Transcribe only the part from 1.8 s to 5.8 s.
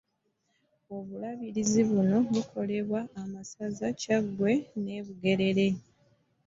buno bukolebwa amasaza Kyaggwe ne Bugerere.